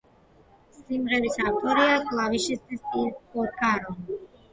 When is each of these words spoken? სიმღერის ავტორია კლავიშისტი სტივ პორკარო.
სიმღერის 0.77 1.35
ავტორია 1.49 1.99
კლავიშისტი 2.07 2.79
სტივ 2.81 3.13
პორკარო. 3.37 3.95